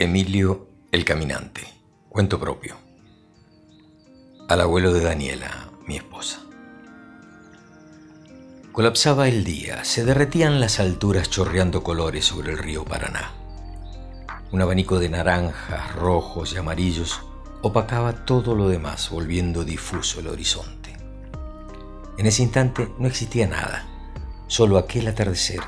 Emilio 0.00 0.68
el 0.92 1.04
Caminante. 1.04 1.66
Cuento 2.08 2.38
propio. 2.38 2.76
Al 4.48 4.60
abuelo 4.60 4.92
de 4.92 5.00
Daniela, 5.00 5.70
mi 5.88 5.96
esposa. 5.96 6.38
Colapsaba 8.70 9.26
el 9.26 9.42
día, 9.42 9.84
se 9.84 10.04
derretían 10.04 10.60
las 10.60 10.78
alturas 10.78 11.28
chorreando 11.30 11.82
colores 11.82 12.26
sobre 12.26 12.52
el 12.52 12.58
río 12.58 12.84
Paraná. 12.84 13.32
Un 14.52 14.62
abanico 14.62 15.00
de 15.00 15.08
naranjas, 15.08 15.92
rojos 15.96 16.52
y 16.52 16.58
amarillos 16.58 17.20
opacaba 17.62 18.24
todo 18.24 18.54
lo 18.54 18.68
demás, 18.68 19.10
volviendo 19.10 19.64
difuso 19.64 20.20
el 20.20 20.28
horizonte. 20.28 20.96
En 22.18 22.26
ese 22.26 22.44
instante 22.44 22.88
no 23.00 23.08
existía 23.08 23.48
nada, 23.48 23.84
solo 24.46 24.78
aquel 24.78 25.08
atardecer 25.08 25.58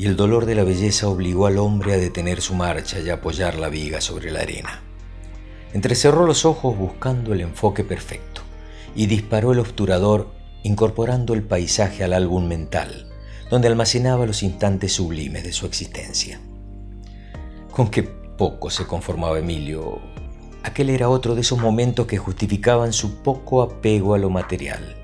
y 0.00 0.06
el 0.06 0.16
dolor 0.16 0.46
de 0.46 0.54
la 0.54 0.64
belleza 0.64 1.08
obligó 1.08 1.46
al 1.46 1.58
hombre 1.58 1.92
a 1.92 1.98
detener 1.98 2.40
su 2.40 2.54
marcha 2.54 3.00
y 3.00 3.10
a 3.10 3.16
apoyar 3.16 3.56
la 3.56 3.68
viga 3.68 4.00
sobre 4.00 4.30
la 4.30 4.40
arena. 4.40 4.80
Entrecerró 5.74 6.24
los 6.24 6.46
ojos 6.46 6.74
buscando 6.74 7.34
el 7.34 7.42
enfoque 7.42 7.84
perfecto 7.84 8.40
y 8.94 9.08
disparó 9.08 9.52
el 9.52 9.58
obturador 9.58 10.32
incorporando 10.62 11.34
el 11.34 11.42
paisaje 11.42 12.02
al 12.02 12.14
álbum 12.14 12.48
mental, 12.48 13.10
donde 13.50 13.68
almacenaba 13.68 14.24
los 14.24 14.42
instantes 14.42 14.94
sublimes 14.94 15.44
de 15.44 15.52
su 15.52 15.66
existencia. 15.66 16.40
Con 17.70 17.90
qué 17.90 18.02
poco 18.02 18.70
se 18.70 18.86
conformaba 18.86 19.38
Emilio. 19.38 19.98
Aquel 20.62 20.88
era 20.88 21.10
otro 21.10 21.34
de 21.34 21.42
esos 21.42 21.58
momentos 21.58 22.06
que 22.06 22.16
justificaban 22.16 22.94
su 22.94 23.16
poco 23.16 23.60
apego 23.60 24.14
a 24.14 24.18
lo 24.18 24.30
material. 24.30 24.96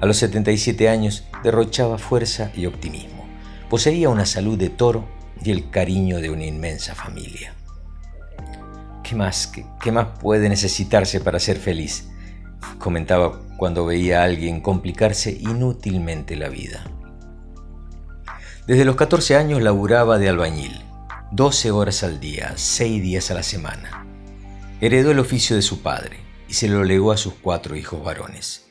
A 0.00 0.06
los 0.06 0.16
77 0.16 0.88
años 0.88 1.26
derrochaba 1.44 1.96
fuerza 1.96 2.50
y 2.56 2.66
optimismo. 2.66 3.19
Poseía 3.70 4.08
una 4.08 4.26
salud 4.26 4.58
de 4.58 4.68
toro 4.68 5.08
y 5.44 5.52
el 5.52 5.70
cariño 5.70 6.20
de 6.20 6.28
una 6.28 6.44
inmensa 6.44 6.96
familia. 6.96 7.54
¿Qué 9.04 9.14
más, 9.14 9.52
qué, 9.80 9.92
más 9.92 10.18
puede 10.18 10.48
necesitarse 10.48 11.20
para 11.20 11.38
ser 11.38 11.56
feliz? 11.56 12.08
comentaba 12.78 13.40
cuando 13.56 13.86
veía 13.86 14.20
a 14.20 14.24
alguien 14.24 14.60
complicarse 14.60 15.30
inútilmente 15.30 16.34
la 16.34 16.48
vida. 16.48 16.84
Desde 18.66 18.84
los 18.84 18.96
14 18.96 19.36
años 19.36 19.62
laburaba 19.62 20.18
de 20.18 20.28
albañil, 20.28 20.82
12 21.30 21.70
horas 21.70 22.02
al 22.02 22.18
día, 22.18 22.54
6 22.56 23.00
días 23.00 23.30
a 23.30 23.34
la 23.34 23.44
semana. 23.44 24.04
Heredó 24.80 25.12
el 25.12 25.20
oficio 25.20 25.54
de 25.54 25.62
su 25.62 25.80
padre 25.80 26.18
y 26.48 26.54
se 26.54 26.66
lo 26.66 26.82
legó 26.82 27.12
a 27.12 27.16
sus 27.16 27.34
cuatro 27.34 27.76
hijos 27.76 28.02
varones. 28.02 28.69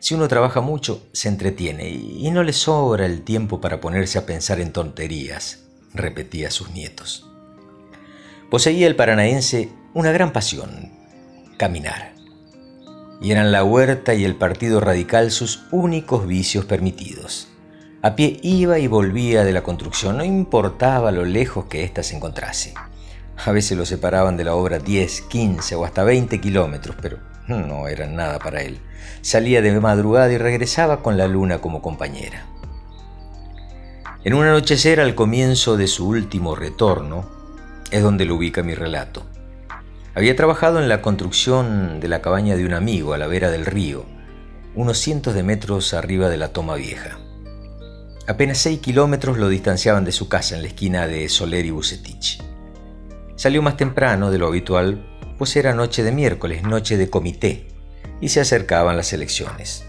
Si 0.00 0.14
uno 0.14 0.28
trabaja 0.28 0.62
mucho, 0.62 1.06
se 1.12 1.28
entretiene 1.28 1.90
y 1.90 2.30
no 2.30 2.42
le 2.42 2.54
sobra 2.54 3.04
el 3.04 3.20
tiempo 3.20 3.60
para 3.60 3.82
ponerse 3.82 4.18
a 4.18 4.24
pensar 4.24 4.58
en 4.58 4.72
tonterías, 4.72 5.66
repetía 5.92 6.48
a 6.48 6.50
sus 6.50 6.70
nietos. 6.70 7.26
Poseía 8.50 8.86
el 8.86 8.96
paranaense 8.96 9.68
una 9.92 10.10
gran 10.10 10.32
pasión, 10.32 10.90
caminar. 11.58 12.14
Y 13.20 13.30
eran 13.30 13.52
la 13.52 13.62
huerta 13.62 14.14
y 14.14 14.24
el 14.24 14.36
Partido 14.36 14.80
Radical 14.80 15.30
sus 15.30 15.64
únicos 15.70 16.26
vicios 16.26 16.64
permitidos. 16.64 17.48
A 18.00 18.16
pie 18.16 18.40
iba 18.42 18.78
y 18.78 18.86
volvía 18.86 19.44
de 19.44 19.52
la 19.52 19.62
construcción, 19.62 20.16
no 20.16 20.24
importaba 20.24 21.12
lo 21.12 21.26
lejos 21.26 21.66
que 21.66 21.84
ésta 21.84 22.02
se 22.02 22.16
encontrase. 22.16 22.72
A 23.46 23.52
veces 23.52 23.78
lo 23.78 23.86
separaban 23.86 24.36
de 24.36 24.44
la 24.44 24.54
obra 24.54 24.78
10, 24.78 25.22
15 25.22 25.74
o 25.74 25.84
hasta 25.84 26.04
20 26.04 26.40
kilómetros, 26.40 26.96
pero 27.00 27.18
no 27.48 27.88
era 27.88 28.06
nada 28.06 28.38
para 28.38 28.62
él. 28.62 28.78
Salía 29.22 29.62
de 29.62 29.80
madrugada 29.80 30.30
y 30.30 30.38
regresaba 30.38 31.02
con 31.02 31.16
la 31.16 31.26
luna 31.26 31.60
como 31.60 31.80
compañera. 31.80 32.46
En 34.24 34.34
un 34.34 34.44
anochecer 34.44 35.00
al 35.00 35.14
comienzo 35.14 35.78
de 35.78 35.86
su 35.86 36.06
último 36.06 36.54
retorno 36.54 37.26
es 37.90 38.02
donde 38.02 38.26
lo 38.26 38.34
ubica 38.34 38.62
mi 38.62 38.74
relato. 38.74 39.24
Había 40.14 40.36
trabajado 40.36 40.78
en 40.78 40.88
la 40.88 41.00
construcción 41.00 42.00
de 42.00 42.08
la 42.08 42.20
cabaña 42.20 42.56
de 42.56 42.66
un 42.66 42.74
amigo 42.74 43.14
a 43.14 43.18
la 43.18 43.26
vera 43.26 43.50
del 43.50 43.64
río, 43.64 44.04
unos 44.74 44.98
cientos 44.98 45.32
de 45.34 45.42
metros 45.42 45.94
arriba 45.94 46.28
de 46.28 46.36
la 46.36 46.48
toma 46.48 46.74
vieja. 46.74 47.18
Apenas 48.26 48.58
seis 48.58 48.80
kilómetros 48.80 49.38
lo 49.38 49.48
distanciaban 49.48 50.04
de 50.04 50.12
su 50.12 50.28
casa 50.28 50.54
en 50.56 50.62
la 50.62 50.68
esquina 50.68 51.06
de 51.06 51.28
Soler 51.28 51.64
y 51.64 51.70
Bucetich. 51.70 52.49
Salió 53.40 53.62
más 53.62 53.78
temprano 53.78 54.30
de 54.30 54.36
lo 54.36 54.48
habitual 54.48 55.02
pues 55.38 55.56
era 55.56 55.72
noche 55.72 56.02
de 56.02 56.12
miércoles, 56.12 56.62
noche 56.62 56.98
de 56.98 57.08
comité, 57.08 57.68
y 58.20 58.28
se 58.28 58.40
acercaban 58.40 58.98
las 58.98 59.14
elecciones. 59.14 59.86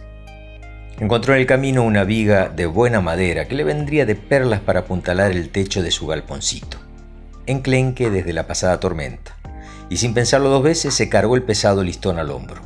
Encontró 1.02 1.34
en 1.34 1.42
el 1.42 1.48
camino 1.48 1.84
una 1.84 2.06
viga 2.06 2.48
de 2.48 2.66
buena 2.66 3.02
madera 3.02 3.50
que 3.50 3.56
le 3.56 3.66
vendría 3.66 4.06
de 4.06 4.16
perlas 4.16 4.62
para 4.62 4.80
apuntalar 4.80 5.34
el 5.34 5.50
techo 5.50 5.84
de 5.84 5.92
su 5.92 6.08
galponcito, 6.08 6.78
enclenque 7.46 8.10
desde 8.10 8.32
la 8.32 8.48
pasada 8.48 8.80
tormenta, 8.80 9.36
y 9.90 9.98
sin 9.98 10.14
pensarlo 10.14 10.48
dos 10.48 10.64
veces 10.64 10.94
se 10.94 11.10
cargó 11.10 11.36
el 11.36 11.44
pesado 11.44 11.84
listón 11.84 12.20
al 12.20 12.32
hombro. 12.32 12.62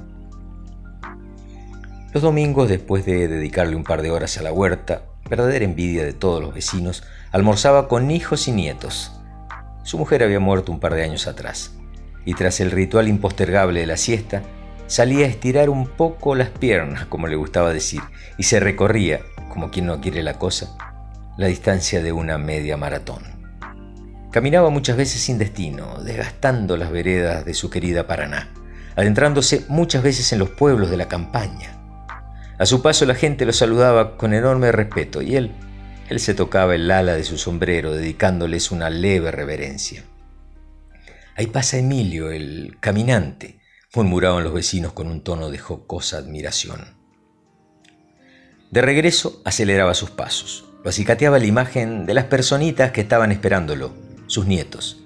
Los 2.13 2.22
domingos, 2.22 2.69
después 2.69 3.07
de 3.07 3.28
dedicarle 3.28 3.75
un 3.75 3.85
par 3.85 4.03
de 4.03 4.12
horas 4.12 4.38
a 4.38 4.44
la 4.44 4.53
huerta, 4.53 5.02
verdadera 5.28 5.66
envidia 5.66 6.06
de 6.06 6.13
todos 6.13 6.44
los 6.44 6.53
vecinos, 6.53 7.02
almorzaba 7.31 7.88
con 7.88 8.12
hijos 8.12 8.47
y 8.47 8.52
nietos. 8.52 9.12
Su 9.85 10.00
mujer 10.00 10.23
había 10.23 10.40
muerto 10.40 10.72
un 10.72 10.79
par 10.79 10.96
de 10.96 11.03
años 11.03 11.28
atrás 11.28 11.75
y 12.25 12.34
tras 12.34 12.59
el 12.59 12.72
ritual 12.72 13.07
impostergable 13.07 13.81
de 13.81 13.85
la 13.85 13.97
siesta, 13.97 14.41
salía 14.88 15.28
a 15.28 15.29
estirar 15.29 15.69
un 15.69 15.88
poco 15.88 16.34
las 16.34 16.50
piernas, 16.50 17.06
como 17.06 17.28
le 17.28 17.35
gustaba 17.35 17.72
decir, 17.72 18.01
y 18.40 18.44
se 18.44 18.59
recorría, 18.59 19.22
como 19.47 19.69
quien 19.69 19.85
no 19.85 20.01
quiere 20.01 20.23
la 20.23 20.40
cosa, 20.40 20.75
la 21.38 21.46
distancia 21.46 22.01
de 22.01 22.12
una 22.12 22.40
media 22.40 22.78
maratón. 22.78 23.23
Caminaba 24.31 24.72
muchas 24.72 24.97
veces 24.97 25.22
sin 25.22 25.38
destino, 25.38 26.02
desgastando 26.03 26.78
las 26.78 26.91
veredas 26.91 27.46
de 27.46 27.53
su 27.53 27.69
querida 27.69 28.07
Paraná, 28.07 28.50
adentrándose 28.96 29.63
muchas 29.69 30.02
veces 30.02 30.34
en 30.34 30.40
los 30.40 30.50
pueblos 30.50 30.90
de 30.90 30.97
la 30.97 31.07
campaña. 31.07 31.78
A 32.57 32.66
su 32.66 32.81
paso 32.81 33.06
la 33.06 33.13
gente 33.13 33.46
lo 33.46 33.53
saludaba 33.53 34.17
con 34.17 34.34
enorme 34.34 34.72
respeto 34.72 35.22
y 35.22 35.35
él, 35.35 35.52
él 36.10 36.20
se 36.20 36.34
tocaba 36.34 36.76
el 36.76 36.90
ala 36.92 37.16
de 37.16 37.24
su 37.24 37.38
sombrero 37.38 37.94
dedicándoles 37.94 38.72
una 38.72 38.90
leve 38.90 39.32
reverencia. 39.32 40.04
Ahí 41.36 41.48
pasa 41.48 41.78
Emilio, 41.78 42.32
el 42.32 42.78
caminante, 42.80 43.60
murmuraban 43.94 44.44
los 44.44 44.54
vecinos 44.54 44.94
con 44.94 45.08
un 45.08 45.22
tono 45.22 45.50
de 45.50 45.58
jocosa 45.58 46.18
admiración. 46.18 46.96
De 48.72 48.82
regreso 48.82 49.42
aceleraba 49.46 49.94
sus 49.94 50.12
pasos. 50.12 50.66
Lo 50.84 50.90
acicateaba 50.90 51.40
la 51.40 51.46
imagen 51.46 52.06
de 52.06 52.14
las 52.14 52.26
personitas 52.26 52.92
que 52.92 53.02
estaban 53.02 53.32
esperándolo, 53.32 53.94
sus 54.28 54.46
nietos. 54.46 55.02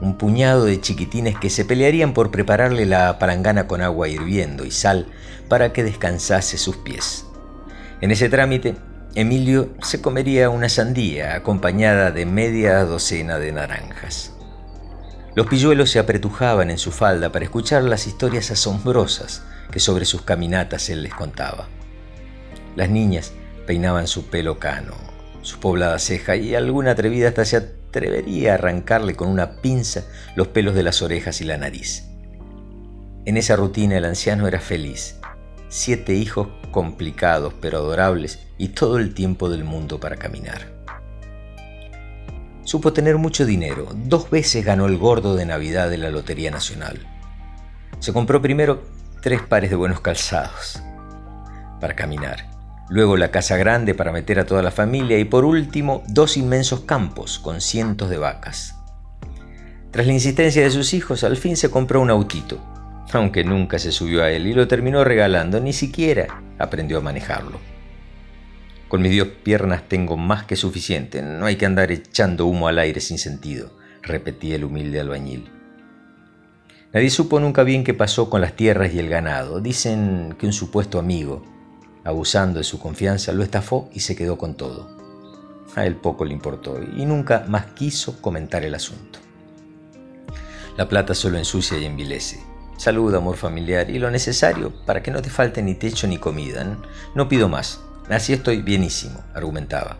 Un 0.00 0.16
puñado 0.16 0.64
de 0.64 0.80
chiquitines 0.80 1.36
que 1.38 1.50
se 1.50 1.64
pelearían 1.66 2.14
por 2.14 2.30
prepararle 2.30 2.86
la 2.86 3.18
palangana 3.18 3.66
con 3.66 3.82
agua 3.82 4.08
hirviendo 4.08 4.64
y 4.64 4.70
sal 4.70 5.06
para 5.48 5.72
que 5.72 5.84
descansase 5.84 6.56
sus 6.56 6.78
pies. 6.78 7.26
En 8.00 8.10
ese 8.10 8.30
trámite, 8.30 8.76
Emilio 9.16 9.70
se 9.82 10.00
comería 10.00 10.50
una 10.50 10.68
sandía 10.68 11.34
acompañada 11.34 12.12
de 12.12 12.26
media 12.26 12.84
docena 12.84 13.40
de 13.40 13.50
naranjas. 13.50 14.32
Los 15.34 15.48
pilluelos 15.48 15.90
se 15.90 15.98
apretujaban 15.98 16.70
en 16.70 16.78
su 16.78 16.92
falda 16.92 17.32
para 17.32 17.44
escuchar 17.44 17.82
las 17.82 18.06
historias 18.06 18.52
asombrosas 18.52 19.42
que 19.72 19.80
sobre 19.80 20.04
sus 20.04 20.22
caminatas 20.22 20.88
él 20.90 21.02
les 21.02 21.12
contaba. 21.12 21.66
Las 22.76 22.88
niñas 22.88 23.32
peinaban 23.66 24.06
su 24.06 24.26
pelo 24.26 24.60
cano, 24.60 24.94
su 25.42 25.58
poblada 25.58 25.98
ceja 25.98 26.36
y 26.36 26.54
alguna 26.54 26.92
atrevida 26.92 27.28
hasta 27.28 27.44
se 27.44 27.56
atrevería 27.56 28.52
a 28.52 28.54
arrancarle 28.54 29.16
con 29.16 29.28
una 29.28 29.60
pinza 29.60 30.04
los 30.36 30.46
pelos 30.48 30.76
de 30.76 30.84
las 30.84 31.02
orejas 31.02 31.40
y 31.40 31.44
la 31.44 31.56
nariz. 31.56 32.04
En 33.24 33.36
esa 33.36 33.56
rutina 33.56 33.96
el 33.96 34.04
anciano 34.04 34.46
era 34.46 34.60
feliz. 34.60 35.16
Siete 35.68 36.14
hijos 36.14 36.46
complicados 36.70 37.54
pero 37.60 37.78
adorables 37.78 38.49
y 38.60 38.68
todo 38.68 38.98
el 38.98 39.14
tiempo 39.14 39.48
del 39.48 39.64
mundo 39.64 39.98
para 39.98 40.16
caminar. 40.16 40.66
Supo 42.62 42.92
tener 42.92 43.16
mucho 43.16 43.46
dinero. 43.46 43.88
Dos 44.04 44.28
veces 44.28 44.66
ganó 44.66 44.84
el 44.84 44.98
gordo 44.98 45.34
de 45.34 45.46
Navidad 45.46 45.88
de 45.88 45.96
la 45.96 46.10
Lotería 46.10 46.50
Nacional. 46.50 46.98
Se 48.00 48.12
compró 48.12 48.42
primero 48.42 48.82
tres 49.22 49.40
pares 49.40 49.70
de 49.70 49.76
buenos 49.76 50.02
calzados 50.02 50.82
para 51.80 51.96
caminar. 51.96 52.50
Luego 52.90 53.16
la 53.16 53.30
casa 53.30 53.56
grande 53.56 53.94
para 53.94 54.12
meter 54.12 54.38
a 54.38 54.44
toda 54.44 54.60
la 54.60 54.70
familia 54.70 55.18
y 55.18 55.24
por 55.24 55.46
último 55.46 56.02
dos 56.08 56.36
inmensos 56.36 56.80
campos 56.80 57.38
con 57.38 57.62
cientos 57.62 58.10
de 58.10 58.18
vacas. 58.18 58.74
Tras 59.90 60.06
la 60.06 60.12
insistencia 60.12 60.62
de 60.62 60.70
sus 60.70 60.92
hijos, 60.92 61.24
al 61.24 61.38
fin 61.38 61.56
se 61.56 61.70
compró 61.70 62.02
un 62.02 62.10
autito, 62.10 62.60
aunque 63.14 63.42
nunca 63.42 63.78
se 63.78 63.90
subió 63.90 64.22
a 64.22 64.30
él 64.30 64.46
y 64.46 64.52
lo 64.52 64.68
terminó 64.68 65.02
regalando, 65.02 65.60
ni 65.60 65.72
siquiera 65.72 66.42
aprendió 66.58 66.98
a 66.98 67.00
manejarlo. 67.00 67.69
Con 68.90 69.02
mis 69.02 69.16
dos 69.16 69.28
piernas 69.44 69.88
tengo 69.88 70.16
más 70.16 70.46
que 70.46 70.56
suficiente, 70.56 71.22
no 71.22 71.46
hay 71.46 71.54
que 71.54 71.64
andar 71.64 71.92
echando 71.92 72.46
humo 72.46 72.66
al 72.66 72.80
aire 72.80 73.00
sin 73.00 73.18
sentido, 73.18 73.70
repetía 74.02 74.56
el 74.56 74.64
humilde 74.64 74.98
albañil. 74.98 75.48
Nadie 76.92 77.08
supo 77.08 77.38
nunca 77.38 77.62
bien 77.62 77.84
qué 77.84 77.94
pasó 77.94 78.28
con 78.28 78.40
las 78.40 78.56
tierras 78.56 78.92
y 78.92 78.98
el 78.98 79.08
ganado. 79.08 79.60
Dicen 79.60 80.34
que 80.36 80.46
un 80.46 80.52
supuesto 80.52 80.98
amigo, 80.98 81.44
abusando 82.02 82.58
de 82.58 82.64
su 82.64 82.80
confianza, 82.80 83.32
lo 83.32 83.44
estafó 83.44 83.88
y 83.94 84.00
se 84.00 84.16
quedó 84.16 84.36
con 84.36 84.56
todo. 84.56 84.90
A 85.76 85.86
él 85.86 85.94
poco 85.94 86.24
le 86.24 86.32
importó 86.32 86.80
y 86.82 87.06
nunca 87.06 87.44
más 87.46 87.66
quiso 87.66 88.20
comentar 88.20 88.64
el 88.64 88.74
asunto. 88.74 89.20
La 90.76 90.88
plata 90.88 91.14
solo 91.14 91.38
ensucia 91.38 91.78
y 91.78 91.84
envilece. 91.84 92.40
Salud, 92.76 93.14
amor 93.14 93.36
familiar 93.36 93.88
y 93.88 94.00
lo 94.00 94.10
necesario 94.10 94.72
para 94.84 95.00
que 95.00 95.12
no 95.12 95.22
te 95.22 95.30
falte 95.30 95.62
ni 95.62 95.76
techo 95.76 96.08
ni 96.08 96.18
comida. 96.18 96.76
No 97.14 97.28
pido 97.28 97.48
más. 97.48 97.84
Así 98.10 98.32
estoy 98.32 98.60
bienísimo, 98.60 99.22
argumentaba, 99.34 99.96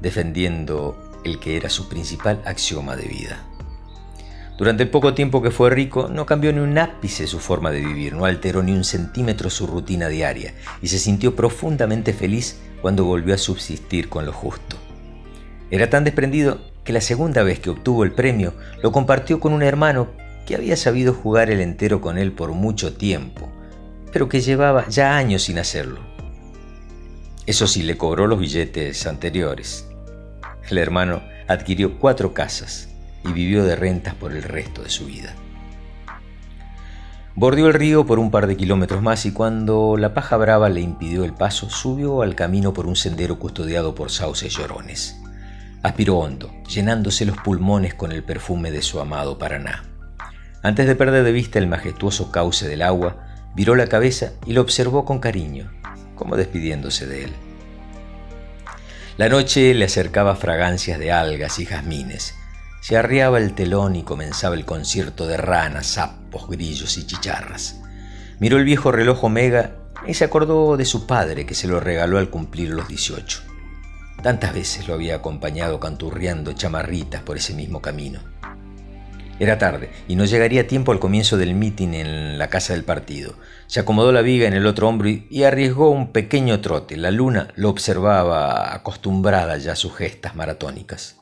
defendiendo 0.00 0.98
el 1.24 1.38
que 1.38 1.56
era 1.56 1.70
su 1.70 1.88
principal 1.88 2.42
axioma 2.44 2.96
de 2.96 3.06
vida. 3.06 3.46
Durante 4.58 4.82
el 4.82 4.90
poco 4.90 5.14
tiempo 5.14 5.40
que 5.40 5.52
fue 5.52 5.70
rico, 5.70 6.08
no 6.08 6.26
cambió 6.26 6.52
ni 6.52 6.58
un 6.58 6.76
ápice 6.76 7.28
su 7.28 7.38
forma 7.38 7.70
de 7.70 7.80
vivir, 7.80 8.14
no 8.14 8.24
alteró 8.24 8.64
ni 8.64 8.72
un 8.72 8.82
centímetro 8.82 9.48
su 9.48 9.68
rutina 9.68 10.08
diaria, 10.08 10.54
y 10.82 10.88
se 10.88 10.98
sintió 10.98 11.36
profundamente 11.36 12.12
feliz 12.12 12.58
cuando 12.82 13.04
volvió 13.04 13.34
a 13.34 13.38
subsistir 13.38 14.08
con 14.08 14.26
lo 14.26 14.32
justo. 14.32 14.76
Era 15.70 15.88
tan 15.88 16.02
desprendido 16.02 16.60
que 16.82 16.92
la 16.92 17.00
segunda 17.00 17.44
vez 17.44 17.60
que 17.60 17.70
obtuvo 17.70 18.02
el 18.02 18.10
premio 18.10 18.54
lo 18.82 18.90
compartió 18.90 19.38
con 19.38 19.52
un 19.52 19.62
hermano 19.62 20.08
que 20.46 20.56
había 20.56 20.76
sabido 20.76 21.14
jugar 21.14 21.48
el 21.48 21.60
entero 21.60 22.00
con 22.00 22.18
él 22.18 22.32
por 22.32 22.50
mucho 22.50 22.94
tiempo, 22.94 23.48
pero 24.12 24.28
que 24.28 24.40
llevaba 24.40 24.88
ya 24.88 25.16
años 25.16 25.44
sin 25.44 25.60
hacerlo. 25.60 26.09
Eso 27.46 27.66
sí, 27.66 27.82
le 27.82 27.96
cobró 27.96 28.26
los 28.26 28.38
billetes 28.38 29.06
anteriores. 29.06 29.86
El 30.68 30.78
hermano 30.78 31.22
adquirió 31.48 31.98
cuatro 31.98 32.32
casas 32.32 32.88
y 33.24 33.32
vivió 33.32 33.64
de 33.64 33.76
rentas 33.76 34.14
por 34.14 34.32
el 34.32 34.42
resto 34.42 34.82
de 34.82 34.90
su 34.90 35.06
vida. 35.06 35.34
Bordeó 37.34 37.68
el 37.68 37.74
río 37.74 38.04
por 38.06 38.18
un 38.18 38.30
par 38.30 38.46
de 38.46 38.56
kilómetros 38.56 39.02
más 39.02 39.24
y 39.24 39.32
cuando 39.32 39.96
la 39.96 40.14
paja 40.14 40.36
brava 40.36 40.68
le 40.68 40.80
impidió 40.80 41.24
el 41.24 41.32
paso, 41.32 41.70
subió 41.70 42.22
al 42.22 42.34
camino 42.34 42.72
por 42.72 42.86
un 42.86 42.96
sendero 42.96 43.38
custodiado 43.38 43.94
por 43.94 44.10
sauces 44.10 44.52
llorones. 44.52 45.16
Aspiró 45.82 46.18
hondo, 46.18 46.52
llenándose 46.68 47.24
los 47.24 47.38
pulmones 47.38 47.94
con 47.94 48.12
el 48.12 48.22
perfume 48.22 48.70
de 48.70 48.82
su 48.82 49.00
amado 49.00 49.38
Paraná. 49.38 49.84
Antes 50.62 50.86
de 50.86 50.96
perder 50.96 51.24
de 51.24 51.32
vista 51.32 51.58
el 51.58 51.66
majestuoso 51.66 52.30
cauce 52.30 52.68
del 52.68 52.82
agua, 52.82 53.24
viró 53.54 53.74
la 53.74 53.86
cabeza 53.86 54.32
y 54.44 54.52
lo 54.52 54.60
observó 54.60 55.04
con 55.04 55.18
cariño, 55.18 55.70
como 56.20 56.36
despidiéndose 56.36 57.06
de 57.06 57.24
él. 57.24 57.32
La 59.16 59.30
noche 59.30 59.72
le 59.72 59.86
acercaba 59.86 60.36
fragancias 60.36 60.98
de 60.98 61.12
algas 61.12 61.58
y 61.58 61.64
jazmines. 61.64 62.34
Se 62.82 62.98
arriaba 62.98 63.38
el 63.38 63.54
telón 63.54 63.96
y 63.96 64.02
comenzaba 64.02 64.54
el 64.54 64.66
concierto 64.66 65.26
de 65.26 65.38
ranas, 65.38 65.86
sapos, 65.86 66.46
grillos 66.46 66.98
y 66.98 67.06
chicharras. 67.06 67.80
Miró 68.38 68.58
el 68.58 68.64
viejo 68.64 68.92
reloj 68.92 69.24
Omega 69.24 69.76
y 70.06 70.12
se 70.12 70.24
acordó 70.24 70.76
de 70.76 70.84
su 70.84 71.06
padre 71.06 71.46
que 71.46 71.54
se 71.54 71.68
lo 71.68 71.80
regaló 71.80 72.18
al 72.18 72.28
cumplir 72.28 72.68
los 72.68 72.86
18. 72.86 73.40
Tantas 74.22 74.52
veces 74.52 74.88
lo 74.88 74.92
había 74.92 75.14
acompañado 75.14 75.80
canturreando 75.80 76.52
chamarritas 76.52 77.22
por 77.22 77.38
ese 77.38 77.54
mismo 77.54 77.80
camino. 77.80 78.20
Era 79.40 79.56
tarde 79.56 79.88
y 80.06 80.16
no 80.16 80.26
llegaría 80.26 80.66
tiempo 80.66 80.92
al 80.92 81.00
comienzo 81.00 81.38
del 81.38 81.54
mitin 81.54 81.94
en 81.94 82.38
la 82.38 82.48
casa 82.48 82.74
del 82.74 82.84
partido. 82.84 83.36
Se 83.68 83.80
acomodó 83.80 84.12
la 84.12 84.20
viga 84.20 84.46
en 84.46 84.52
el 84.52 84.66
otro 84.66 84.86
hombro 84.86 85.08
y 85.08 85.44
arriesgó 85.44 85.88
un 85.88 86.12
pequeño 86.12 86.60
trote. 86.60 86.98
La 86.98 87.10
luna 87.10 87.48
lo 87.56 87.70
observaba 87.70 88.74
acostumbrada 88.74 89.56
ya 89.56 89.72
a 89.72 89.76
sus 89.76 89.96
gestas 89.96 90.36
maratónicas. 90.36 91.16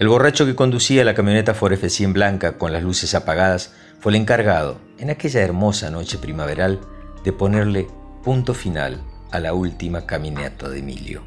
El 0.00 0.08
borracho 0.08 0.44
que 0.44 0.56
conducía 0.56 1.04
la 1.04 1.14
camioneta 1.14 1.54
Ford 1.54 1.74
F100 1.74 2.12
blanca 2.12 2.58
con 2.58 2.72
las 2.72 2.82
luces 2.82 3.14
apagadas 3.14 3.72
fue 4.00 4.10
el 4.10 4.16
encargado, 4.16 4.80
en 4.98 5.10
aquella 5.10 5.42
hermosa 5.42 5.90
noche 5.90 6.18
primaveral, 6.18 6.80
de 7.22 7.32
ponerle 7.32 7.86
punto 8.24 8.52
final 8.52 9.00
a 9.30 9.38
la 9.38 9.54
última 9.54 10.06
caminata 10.06 10.68
de 10.68 10.80
Emilio. 10.80 11.22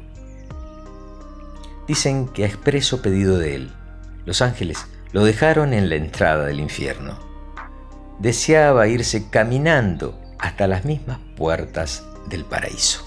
Dicen 1.88 2.28
que 2.28 2.44
a 2.44 2.48
expreso 2.48 3.00
pedido 3.00 3.38
de 3.38 3.54
él, 3.54 3.72
los 4.26 4.42
ángeles 4.42 4.86
lo 5.12 5.24
dejaron 5.24 5.72
en 5.72 5.88
la 5.88 5.96
entrada 5.96 6.44
del 6.44 6.60
infierno. 6.60 7.18
Deseaba 8.18 8.88
irse 8.88 9.28
caminando 9.30 10.20
hasta 10.38 10.66
las 10.66 10.84
mismas 10.84 11.18
puertas 11.36 12.04
del 12.28 12.44
paraíso. 12.44 13.05